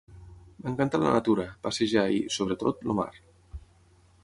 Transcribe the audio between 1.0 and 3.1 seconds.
la natura, passejar i, sobretot, el mar.